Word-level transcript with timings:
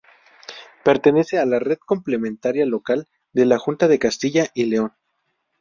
Pertenece 0.83 1.37
a 1.37 1.45
la 1.45 1.59
Red 1.59 1.77
Complementaria 1.77 2.65
Local 2.65 3.07
de 3.33 3.45
la 3.45 3.59
Junta 3.59 3.87
de 3.87 3.99
Castilla 3.99 4.47
y 4.55 4.65
León. 4.65 4.93